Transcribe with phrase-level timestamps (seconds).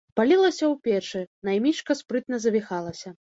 [0.19, 1.21] Палілася ў печы,
[1.51, 3.15] наймічка спрытна завіхалася.